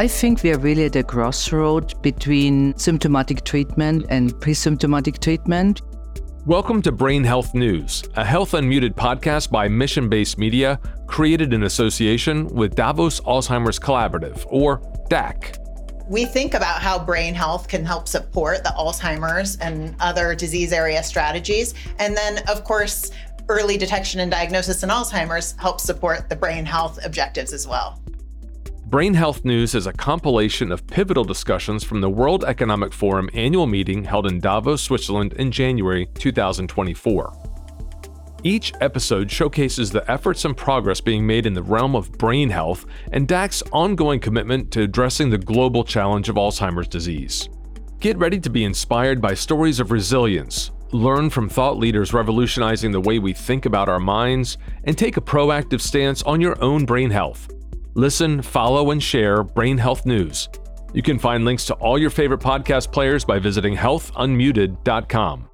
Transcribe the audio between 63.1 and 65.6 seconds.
by visiting healthunmuted.com.